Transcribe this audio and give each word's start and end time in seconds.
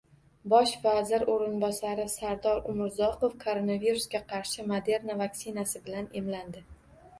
Bosh 0.51 0.71
vazir 0.85 1.25
o‘rinbosari 1.33 2.05
Sardor 2.13 2.65
Umurzoqov 2.73 3.37
koronavirusga 3.45 4.23
qarshi 4.35 4.67
Moderna 4.75 5.21
vaksinasi 5.23 5.85
bilan 5.87 6.13
emlandi 6.25 6.69